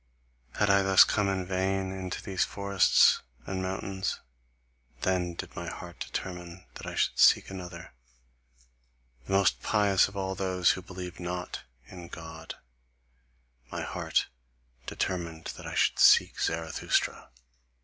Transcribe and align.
Had 0.55 0.71
I 0.71 0.81
thus 0.81 1.03
come 1.03 1.29
in 1.29 1.45
vain 1.45 1.91
into 1.91 2.23
these 2.23 2.43
forests 2.43 3.21
and 3.45 3.61
mountains? 3.61 4.19
Then 5.01 5.35
did 5.35 5.55
my 5.55 5.69
heart 5.69 5.99
determine 5.99 6.65
that 6.73 6.87
I 6.87 6.95
should 6.95 7.19
seek 7.19 7.51
another, 7.51 7.93
the 9.27 9.33
most 9.33 9.61
pious 9.61 10.07
of 10.07 10.17
all 10.17 10.33
those 10.33 10.71
who 10.71 10.81
believe 10.81 11.19
not 11.19 11.65
in 11.85 12.07
God, 12.07 12.55
my 13.69 13.83
heart 13.83 14.25
determined 14.87 15.53
that 15.55 15.67
I 15.67 15.75
should 15.75 15.99
seek 15.99 16.39
Zarathustra!" 16.41 17.29